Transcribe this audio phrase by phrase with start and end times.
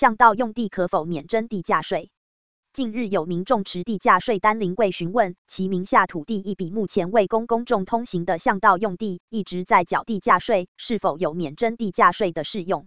[0.00, 2.10] 巷道用地可否免征地价税？
[2.72, 12.86] 近日有民众持地价税单临柜询问，其名下土地一笔目前未供公众通行的巷道用地，一直在缴地价税，是否有免征地价税的适用？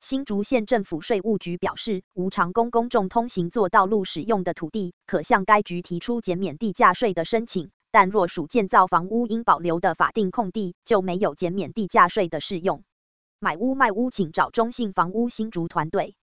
[0.00, 12.82] 新竹县政府税务局表示，无偿供公众通行作道路使用的土地，可向该局提出减免地价税的申请，但若属建造房屋应保留的法定空地，就没有减免地价税的适用。
[13.40, 16.16] 买屋卖屋请找中信房屋新竹团队。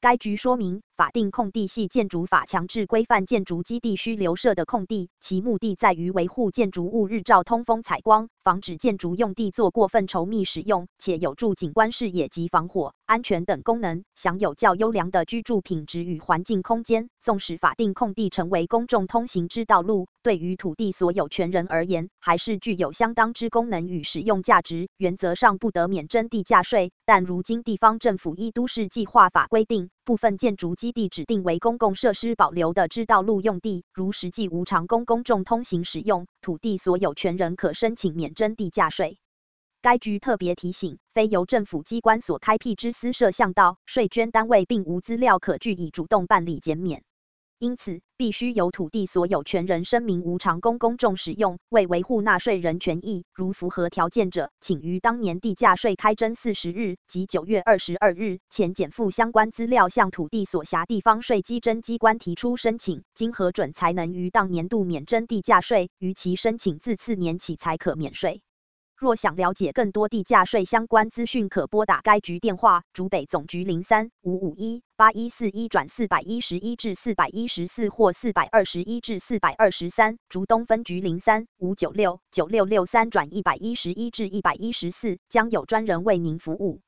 [0.00, 17.08] 该局说明，法定空地系建筑法强制规范建筑基地需留设的空地，其目的在于维护建筑物日照通风采光，防止建筑用地做过分稠密使用，且有助景观视野及防火、安全等功能，享有较优良的居住品质与环境空间。
[17.20, 26.90] 纵使法定空地成为公众通行之道路，对于土地所有权人而言，还是具有相当之功能与使用价值，原则上不得免征地价税。
[27.04, 39.18] 但如今地方政府依都市计划法规定，部分建筑基地指定为公共设施保留的之道路用地，如实际无偿供公众通行使用，土地所有权人可申请免征地价税。
[39.82, 47.02] 该局特别提醒，非由政府机关所开辟之私设巷道，税捐单位并无资料可据以主动办理减免。
[47.60, 53.24] 因此，必须由土地所有权人声明无偿供公众使用，为维护纳税人权益。
[53.34, 68.40] 如符合条件者，请于当年地价税开征四十日及九月二十二日前检附相关资料，向土地所辖地方税稽征机关提出申请，经核准才能于当年度免征地价税，逾期申请自次年起才可免税。
[68.98, 86.80] 若想了解更多地价税相关资讯，可拨打该局电话：竹北总局零三五五一八一四一转四百一十一至四百一十四或四百二十一至四百二十三，竹东分局零三五九六九六六三转一百一十一至一百一十四，将有专人为您服务。